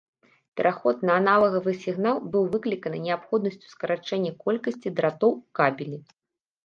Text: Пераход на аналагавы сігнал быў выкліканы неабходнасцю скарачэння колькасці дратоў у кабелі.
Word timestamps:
Пераход 0.59 1.03
на 1.09 1.17
аналагавы 1.21 1.73
сігнал 1.83 2.17
быў 2.35 2.43
выкліканы 2.55 2.97
неабходнасцю 3.07 3.67
скарачэння 3.75 4.31
колькасці 4.45 4.95
дратоў 5.01 5.31
у 5.41 5.59
кабелі. 5.61 5.97